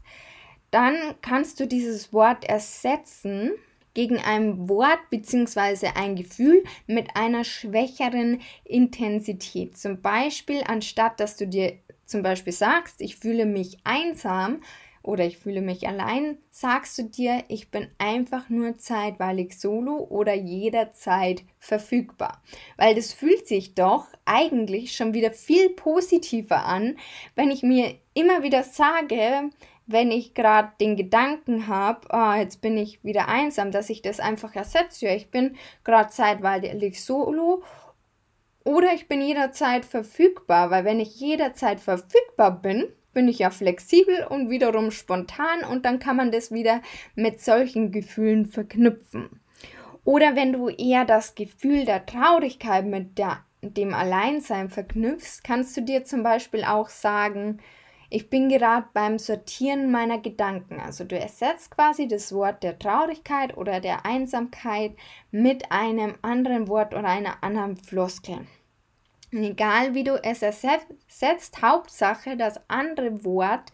dann 0.72 0.96
kannst 1.22 1.60
du 1.60 1.68
dieses 1.68 2.14
Wort 2.14 2.46
ersetzen 2.46 3.52
gegen 3.94 4.18
ein 4.18 4.70
Wort 4.70 5.00
bzw. 5.10 5.88
ein 5.96 6.16
Gefühl 6.16 6.64
mit 6.88 7.16
einer 7.16 7.44
schwächeren 7.44 8.42
Intensität. 8.64 9.78
Zum 9.78 10.02
Beispiel, 10.02 10.64
anstatt 10.66 11.20
dass 11.20 11.38
du 11.38 11.48
dir 11.48 11.74
zum 12.06 12.24
Beispiel 12.24 12.54
sagst, 12.54 13.02
ich 13.02 13.16
fühle 13.16 13.46
mich 13.46 13.78
einsam 13.84 14.62
oder 15.04 15.26
ich 15.26 15.38
fühle 15.38 15.62
mich 15.62 15.88
allein, 15.88 16.38
sagst 16.52 16.98
du 16.98 17.04
dir, 17.04 17.44
ich 17.48 17.72
bin 17.72 17.88
einfach 17.98 18.50
nur 18.50 18.78
zeitweilig 18.78 19.60
solo 19.60 19.98
oder 19.98 20.34
jederzeit 20.34 21.44
verfügbar. 21.58 22.44
Weil 22.78 22.94
das 22.94 23.14
fühlt 23.14 23.48
sich 23.48 23.74
doch 23.74 24.06
eigentlich 24.26 24.96
schon 24.96 25.14
wieder 25.14 25.32
viel 25.32 25.70
positiver 25.70 26.66
an, 26.66 26.98
wenn 27.36 27.50
ich 27.50 27.64
mir 27.64 27.96
immer 28.14 28.44
wieder 28.44 28.64
sage, 28.64 29.50
wenn 29.92 30.12
ich 30.12 30.34
gerade 30.34 30.72
den 30.80 30.96
Gedanken 30.96 31.68
habe, 31.68 32.08
oh, 32.12 32.34
jetzt 32.34 32.62
bin 32.62 32.78
ich 32.78 33.04
wieder 33.04 33.28
einsam, 33.28 33.72
dass 33.72 33.90
ich 33.90 34.02
das 34.02 34.20
einfach 34.20 34.56
ersetze. 34.56 35.08
Ich 35.08 35.32
bin 35.32 35.56
gerade 35.84 36.10
zeitweilig 36.10 37.04
solo 37.04 37.64
oder 38.64 38.94
ich 38.94 39.08
bin 39.08 39.22
jederzeit 39.22 39.86
verfügbar, 39.86 40.70
weil 40.70 40.86
wenn 40.86 41.00
ich 41.00 41.20
jederzeit 41.20 41.80
verfügbar 41.80 42.62
bin, 42.62 42.88
bin 43.14 43.28
ich 43.28 43.40
ja 43.40 43.50
flexibel 43.50 44.26
und 44.30 44.50
wiederum 44.50 44.92
spontan 44.92 45.64
und 45.70 45.86
dann 45.86 46.00
kann 46.00 46.16
man 46.16 46.32
das 46.32 46.52
wieder 46.52 46.82
mit 47.16 47.42
solchen 47.42 47.92
Gefühlen 47.92 48.46
verknüpfen. 48.46 49.42
Oder 50.04 50.36
wenn 50.36 50.54
du 50.54 50.70
eher 50.70 51.06
das 51.06 51.36
Gefühl 51.36 51.86
der 51.86 52.06
Traurigkeit 52.06 52.86
mit 52.86 53.18
der, 53.18 53.44
dem 53.62 53.94
Alleinsein 53.94 54.70
verknüpfst, 54.70 55.44
kannst 55.44 55.76
du 55.78 55.82
dir 55.82 56.04
zum 56.06 56.24
Beispiel 56.24 56.64
auch 56.64 56.90
sagen, 56.90 57.60
ich 58.14 58.30
bin 58.30 58.50
gerade 58.50 58.88
beim 58.94 59.18
Sortieren 59.18 59.90
meiner 59.90 60.20
Gedanken. 60.20 60.82
Also 60.82 61.06
du 61.06 61.18
ersetzt 61.18 61.72
quasi 61.72 62.10
das 62.10 62.34
Wort 62.34 62.62
der 62.62 62.78
Traurigkeit 62.78 63.56
oder 63.56 63.80
der 63.80 64.06
Einsamkeit 64.06 64.98
mit 65.32 65.72
einem 65.72 66.16
anderen 66.22 66.68
Wort 66.68 66.94
oder 66.94 67.08
einer 67.08 67.42
anderen 67.42 67.78
Floskel. 67.78 68.46
egal 69.32 69.94
wie 69.94 70.04
du 70.04 70.22
es 70.22 70.42
ersetzt, 70.42 71.62
Hauptsache 71.62 72.36
das 72.36 72.60
andere 72.68 73.24
Wort 73.24 73.72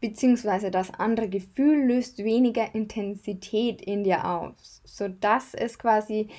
bzw. 0.00 0.70
das 0.70 0.94
andere 0.94 1.28
Gefühl 1.28 1.86
löst 1.86 2.24
weniger 2.24 2.74
Intensität 2.74 3.82
in 3.82 4.02
dir 4.02 4.24
aus, 4.24 4.80
sodass 4.86 5.52
es 5.52 5.78
quasi 5.78 6.30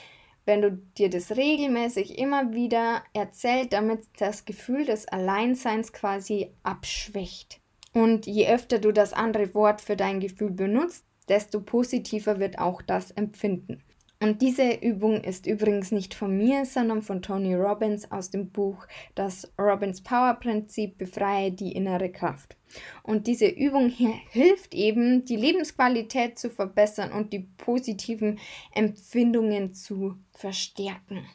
wenn 0.48 0.62
du 0.62 0.72
dir 0.98 1.10
das 1.10 1.36
regelmäßig 1.36 2.18
immer 2.18 2.54
wieder 2.54 3.04
erzählt, 3.14 3.74
damit 3.74 4.00
das 4.18 4.46
Gefühl 4.46 4.86
des 4.86 5.08
Alleinseins 5.08 5.92
quasi 5.92 6.54
abschwächt. 6.64 7.60
Und 7.94 8.26
je 8.26 8.48
öfter 8.48 8.80
du 8.80 8.92
das 8.92 9.14
andere 9.14 9.54
Wort 9.54 9.82
für 9.82 9.96
dein 9.96 10.20
Gefühl 10.20 10.52
benutzt, 10.52 11.06
desto 11.28 11.60
positiver 11.62 12.40
wird 12.40 12.60
auch 12.60 12.82
das 12.82 13.12
Empfinden. 13.12 13.84
Und 14.20 14.42
diese 14.42 14.74
Übung 14.74 15.24
ist 15.24 15.46
übrigens 15.46 15.92
nicht 15.92 16.16
von 16.16 16.36
mir, 16.36 16.66
sondern 16.66 17.04
von 17.04 17.22
Tony 17.22 17.54
Robbins 17.54 18.12
aus 18.12 18.32
dem 18.32 18.50
Buch 18.50 18.88
Das 19.14 19.52
Robbins 19.60 20.02
Power 20.02 20.34
Prinzip 20.36 20.98
Befreie 20.98 21.52
die 21.52 21.74
innere 21.74 22.12
Kraft. 22.12 22.58
Und 23.04 23.28
diese 23.28 23.48
Übung 23.48 23.90
hilft 23.90 24.74
eben, 24.74 25.24
die 25.26 25.36
Lebensqualität 25.36 26.40
zu 26.40 26.50
verbessern 26.50 27.12
und 27.12 27.32
die 27.32 27.48
positiven 27.58 28.40
Empfindungen 28.74 29.76
zu 29.76 30.18
verstärken. 30.32 31.28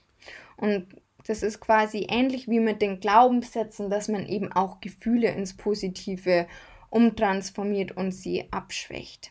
Und 0.57 0.87
das 1.27 1.45
ist 1.45 1.61
quasi 1.61 2.07
ähnlich 2.11 2.49
wie 2.49 2.61
mit 2.61 2.83
den 2.83 2.99
Glaubenssätzen, 2.99 3.91
dass 3.91 4.09
man 4.09 4.27
eben 4.27 4.51
auch 4.53 4.81
Gefühle 4.81 5.31
ins 5.31 5.57
Positive 5.57 6.49
umtransformiert 6.91 7.93
und 7.93 8.11
sie 8.11 8.53
abschwächt. 8.53 9.31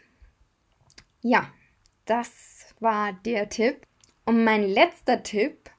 Ja, 1.21 1.49
das 2.05 2.60
war 2.81 3.13
der 3.25 3.49
Tipp. 3.49 3.87
Und 4.25 4.43
mein 4.43 4.63
letzter 4.63 5.23
Tipp, 5.23 5.69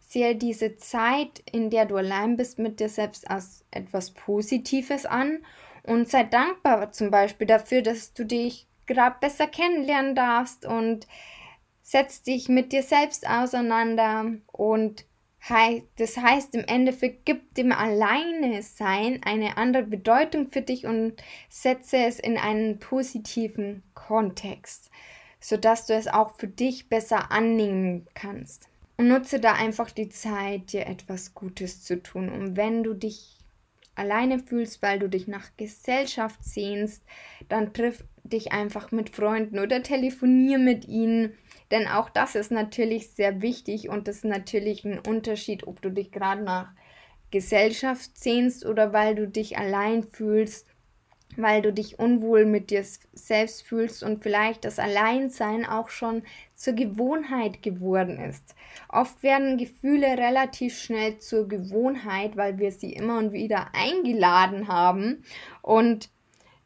sehe 0.00 0.36
diese 0.36 0.76
Zeit, 0.76 1.42
in 1.50 1.70
der 1.70 1.86
du 1.86 1.96
allein 1.96 2.36
bist, 2.36 2.58
mit 2.58 2.78
dir 2.78 2.88
selbst 2.88 3.28
als 3.28 3.64
etwas 3.70 4.12
Positives 4.12 5.06
an 5.06 5.44
und 5.82 6.08
sei 6.08 6.22
dankbar 6.24 6.92
zum 6.92 7.10
Beispiel 7.10 7.46
dafür, 7.46 7.82
dass 7.82 8.14
du 8.14 8.24
dich 8.24 8.68
gerade 8.86 9.16
besser 9.20 9.46
kennenlernen 9.46 10.14
darfst 10.14 10.66
und 10.66 11.06
setz 11.82 12.22
dich 12.22 12.48
mit 12.48 12.72
dir 12.72 12.82
selbst 12.82 13.28
auseinander 13.28 14.32
und 14.52 15.04
das 15.96 16.16
heißt 16.16 16.54
im 16.54 16.64
Endeffekt 16.64 17.26
gibt 17.26 17.58
dem 17.58 17.70
Alleine 17.70 18.62
sein 18.62 19.20
eine 19.26 19.58
andere 19.58 19.82
Bedeutung 19.82 20.46
für 20.50 20.62
dich 20.62 20.86
und 20.86 21.22
setze 21.50 21.98
es 21.98 22.18
in 22.18 22.38
einen 22.38 22.78
positiven 22.78 23.82
Kontext 23.92 24.90
sodass 25.44 25.84
du 25.84 25.92
es 25.92 26.08
auch 26.08 26.36
für 26.38 26.48
dich 26.48 26.88
besser 26.88 27.30
annehmen 27.30 28.06
kannst. 28.14 28.70
Und 28.96 29.08
nutze 29.08 29.40
da 29.40 29.52
einfach 29.52 29.90
die 29.90 30.08
Zeit, 30.08 30.72
dir 30.72 30.86
etwas 30.86 31.34
Gutes 31.34 31.82
zu 31.82 32.02
tun. 32.02 32.30
Und 32.30 32.56
wenn 32.56 32.82
du 32.82 32.94
dich 32.94 33.36
alleine 33.94 34.38
fühlst, 34.38 34.80
weil 34.80 34.98
du 34.98 35.06
dich 35.06 35.28
nach 35.28 35.50
Gesellschaft 35.58 36.42
sehnst, 36.42 37.02
dann 37.50 37.74
triff 37.74 38.04
dich 38.22 38.52
einfach 38.52 38.90
mit 38.90 39.10
Freunden 39.10 39.58
oder 39.58 39.82
telefonier 39.82 40.56
mit 40.56 40.88
ihnen. 40.88 41.34
Denn 41.70 41.88
auch 41.88 42.08
das 42.08 42.36
ist 42.36 42.50
natürlich 42.50 43.10
sehr 43.10 43.42
wichtig 43.42 43.90
und 43.90 44.08
das 44.08 44.16
ist 44.16 44.24
natürlich 44.24 44.86
ein 44.86 44.98
Unterschied, 44.98 45.66
ob 45.66 45.82
du 45.82 45.90
dich 45.90 46.10
gerade 46.10 46.42
nach 46.42 46.72
Gesellschaft 47.30 48.16
sehnst 48.16 48.64
oder 48.64 48.94
weil 48.94 49.14
du 49.14 49.28
dich 49.28 49.58
allein 49.58 50.04
fühlst 50.04 50.66
weil 51.36 51.62
du 51.62 51.72
dich 51.72 51.98
unwohl 51.98 52.46
mit 52.46 52.70
dir 52.70 52.84
selbst 53.12 53.62
fühlst 53.62 54.02
und 54.02 54.22
vielleicht 54.22 54.64
das 54.64 54.78
Alleinsein 54.78 55.66
auch 55.66 55.88
schon 55.88 56.22
zur 56.54 56.74
Gewohnheit 56.74 57.62
geworden 57.62 58.18
ist. 58.18 58.54
Oft 58.88 59.22
werden 59.22 59.58
Gefühle 59.58 60.18
relativ 60.18 60.78
schnell 60.78 61.18
zur 61.18 61.48
Gewohnheit, 61.48 62.36
weil 62.36 62.58
wir 62.58 62.72
sie 62.72 62.92
immer 62.92 63.18
und 63.18 63.32
wieder 63.32 63.68
eingeladen 63.74 64.68
haben 64.68 65.24
und 65.62 66.10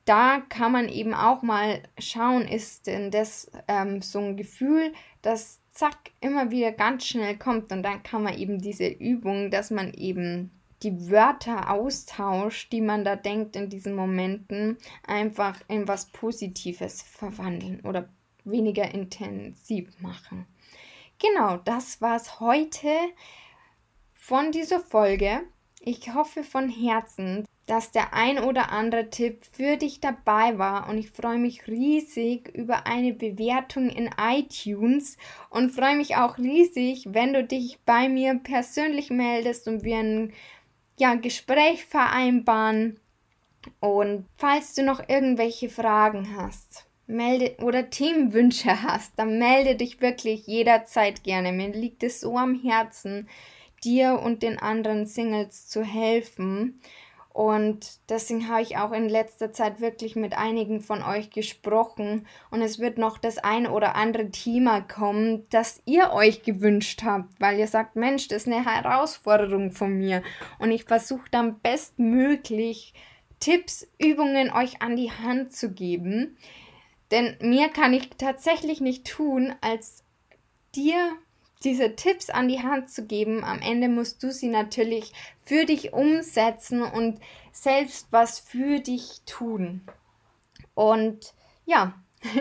da 0.04 0.40
kann 0.48 0.72
man 0.72 0.88
eben 0.88 1.12
auch 1.12 1.42
mal 1.42 1.82
schauen, 1.98 2.48
ist 2.48 2.86
denn 2.86 3.10
das 3.10 3.50
ähm, 3.68 4.00
so 4.00 4.18
ein 4.20 4.38
Gefühl, 4.38 4.94
das 5.20 5.60
zack 5.70 5.98
immer 6.20 6.50
wieder 6.50 6.72
ganz 6.72 7.06
schnell 7.06 7.36
kommt 7.36 7.70
und 7.72 7.82
dann 7.82 8.02
kann 8.02 8.22
man 8.22 8.36
eben 8.38 8.58
diese 8.58 8.88
Übung, 8.88 9.50
dass 9.50 9.70
man 9.70 9.92
eben 9.92 10.50
die 10.82 11.10
Wörter 11.10 11.70
austauscht, 11.70 12.72
die 12.72 12.80
man 12.80 13.04
da 13.04 13.16
denkt 13.16 13.56
in 13.56 13.68
diesen 13.68 13.94
Momenten, 13.94 14.78
einfach 15.06 15.60
in 15.68 15.88
was 15.88 16.06
Positives 16.06 17.02
verwandeln 17.02 17.80
oder 17.80 18.08
weniger 18.44 18.92
intensiv 18.92 19.88
machen. 20.00 20.46
Genau, 21.18 21.56
das 21.56 22.00
war's 22.00 22.40
heute 22.40 22.90
von 24.14 24.52
dieser 24.52 24.80
Folge. 24.80 25.40
Ich 25.80 26.14
hoffe 26.14 26.44
von 26.44 26.68
Herzen, 26.68 27.44
dass 27.68 27.92
der 27.92 28.14
ein 28.14 28.38
oder 28.38 28.72
andere 28.72 29.10
Tipp 29.10 29.42
für 29.52 29.76
dich 29.76 30.00
dabei 30.00 30.58
war 30.58 30.88
und 30.88 30.98
ich 30.98 31.10
freue 31.10 31.38
mich 31.38 31.66
riesig 31.66 32.48
über 32.54 32.86
eine 32.86 33.12
Bewertung 33.12 33.90
in 33.90 34.10
iTunes 34.18 35.18
und 35.50 35.70
freue 35.70 35.96
mich 35.96 36.16
auch 36.16 36.38
riesig, 36.38 37.08
wenn 37.12 37.34
du 37.34 37.44
dich 37.44 37.78
bei 37.84 38.08
mir 38.08 38.34
persönlich 38.42 39.10
meldest 39.10 39.68
und 39.68 39.84
wir 39.84 39.98
ein 39.98 40.32
ja, 41.00 41.14
Gespräch 41.14 41.84
vereinbaren. 41.84 43.00
Und 43.80 44.26
falls 44.36 44.74
du 44.74 44.82
noch 44.82 45.08
irgendwelche 45.08 45.68
Fragen 45.68 46.36
hast, 46.36 46.86
melde 47.06 47.56
oder 47.62 47.90
Themenwünsche 47.90 48.82
hast, 48.82 49.12
dann 49.16 49.38
melde 49.38 49.76
dich 49.76 50.00
wirklich 50.00 50.46
jederzeit 50.46 51.24
gerne. 51.24 51.52
Mir 51.52 51.72
liegt 51.72 52.02
es 52.02 52.20
so 52.20 52.36
am 52.36 52.54
Herzen, 52.54 53.28
dir 53.84 54.20
und 54.20 54.42
den 54.42 54.58
anderen 54.58 55.06
Singles 55.06 55.66
zu 55.68 55.82
helfen. 55.82 56.80
Und 57.38 58.00
deswegen 58.08 58.48
habe 58.48 58.62
ich 58.62 58.78
auch 58.78 58.90
in 58.90 59.08
letzter 59.08 59.52
Zeit 59.52 59.80
wirklich 59.80 60.16
mit 60.16 60.36
einigen 60.36 60.80
von 60.80 61.04
euch 61.04 61.30
gesprochen. 61.30 62.26
Und 62.50 62.62
es 62.62 62.80
wird 62.80 62.98
noch 62.98 63.16
das 63.16 63.38
ein 63.38 63.68
oder 63.68 63.94
andere 63.94 64.32
Thema 64.32 64.80
kommen, 64.80 65.46
das 65.48 65.80
ihr 65.84 66.10
euch 66.12 66.42
gewünscht 66.42 67.04
habt, 67.04 67.40
weil 67.40 67.60
ihr 67.60 67.68
sagt, 67.68 67.94
Mensch, 67.94 68.26
das 68.26 68.38
ist 68.38 68.52
eine 68.52 68.64
Herausforderung 68.64 69.70
von 69.70 69.96
mir. 69.96 70.24
Und 70.58 70.72
ich 70.72 70.82
versuche 70.82 71.30
dann 71.30 71.60
bestmöglich 71.60 72.92
Tipps, 73.38 73.86
Übungen 74.00 74.50
euch 74.52 74.82
an 74.82 74.96
die 74.96 75.12
Hand 75.12 75.52
zu 75.52 75.70
geben. 75.70 76.36
Denn 77.12 77.36
mehr 77.40 77.68
kann 77.68 77.92
ich 77.92 78.10
tatsächlich 78.18 78.80
nicht 78.80 79.06
tun, 79.06 79.54
als 79.60 80.02
dir 80.74 81.12
diese 81.64 81.96
Tipps 81.96 82.30
an 82.30 82.48
die 82.48 82.62
Hand 82.62 82.90
zu 82.90 83.06
geben. 83.06 83.44
Am 83.44 83.60
Ende 83.60 83.88
musst 83.88 84.22
du 84.22 84.32
sie 84.32 84.48
natürlich 84.48 85.12
für 85.44 85.64
dich 85.64 85.92
umsetzen 85.92 86.82
und 86.82 87.20
selbst 87.52 88.08
was 88.10 88.38
für 88.38 88.80
dich 88.80 89.22
tun. 89.26 89.82
Und 90.74 91.34
ja, 91.64 91.94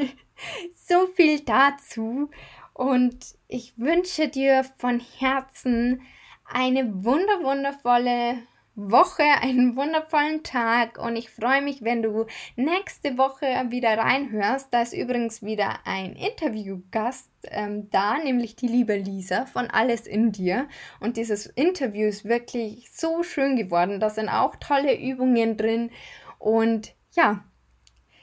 so 0.87 1.07
viel 1.15 1.39
dazu. 1.41 2.29
Und 2.73 3.35
ich 3.47 3.73
wünsche 3.77 4.27
dir 4.27 4.63
von 4.77 4.99
Herzen 4.99 6.01
eine 6.45 7.03
wunder 7.03 7.43
wundervolle 7.43 8.43
Woche, 8.77 9.23
einen 9.41 9.75
wundervollen 9.75 10.43
Tag 10.43 10.99
und 10.99 11.15
ich 11.15 11.31
freue 11.31 11.63
mich, 11.63 11.81
wenn 11.81 12.03
du 12.03 12.27
nächste 12.55 13.17
Woche 13.17 13.47
wieder 13.69 13.97
reinhörst. 13.97 14.67
Da 14.71 14.83
ist 14.83 14.93
übrigens 14.93 15.41
wieder 15.41 15.79
ein 15.83 16.13
Interviewgast 16.13 17.31
ähm, 17.45 17.89
da, 17.89 18.19
nämlich 18.19 18.55
die 18.55 18.67
liebe 18.67 18.95
Lisa 18.95 19.47
von 19.47 19.71
Alles 19.71 20.05
in 20.05 20.31
dir. 20.31 20.67
Und 20.99 21.17
dieses 21.17 21.47
Interview 21.47 22.07
ist 22.07 22.25
wirklich 22.25 22.91
so 22.91 23.23
schön 23.23 23.55
geworden. 23.55 23.99
Da 23.99 24.11
sind 24.11 24.29
auch 24.29 24.55
tolle 24.57 24.95
Übungen 24.95 25.57
drin 25.57 25.89
und 26.37 26.93
ja, 27.13 27.43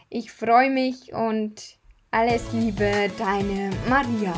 ich 0.08 0.30
freue 0.30 0.70
mich 0.70 1.12
und 1.12 1.78
alles 2.12 2.52
Liebe, 2.52 3.10
deine 3.18 3.70
Maria. 3.88 4.32